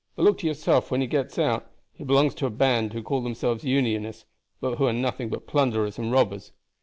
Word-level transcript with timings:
But 0.15 0.23
look 0.23 0.39
to 0.39 0.47
yourself 0.47 0.89
when 0.89 0.99
he 1.01 1.05
gets 1.05 1.37
out; 1.37 1.69
he 1.93 2.03
belongs 2.03 2.33
to 2.33 2.47
a 2.47 2.49
band 2.49 2.93
who 2.93 3.03
call 3.03 3.21
themselves 3.21 3.63
Unionists, 3.63 4.25
but 4.59 4.77
who 4.79 4.87
are 4.87 4.93
nothing 4.93 5.29
but 5.29 5.45
plunderers 5.45 5.99
and 5.99 6.11
robbers. 6.11 6.53